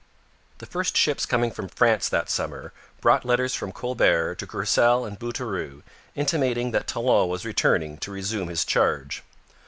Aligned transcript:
The 0.57 0.65
first 0.65 0.97
ships 0.97 1.27
coming 1.27 1.51
from 1.51 1.67
France 1.67 2.09
that 2.09 2.27
summer 2.27 2.73
brought 3.01 3.23
letters 3.23 3.53
from 3.53 3.71
Colbert 3.71 4.33
to 4.39 4.47
Courcelle 4.47 5.05
and 5.05 5.19
Bouteroue 5.19 5.83
intimating 6.15 6.71
that 6.71 6.87
Talon 6.87 7.29
was 7.29 7.45
returning 7.45 7.99
to 7.99 8.11
resume 8.11 8.47
his 8.49 8.65
charge. 8.65 9.21